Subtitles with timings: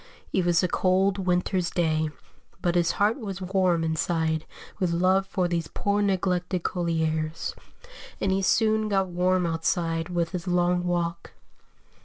[0.33, 2.09] It was a cold winter's day,
[2.59, 4.47] but his heart was warm inside
[4.79, 7.53] with love for these poor neglected colliers,
[8.19, 11.33] and he soon got warm outside with his long walk.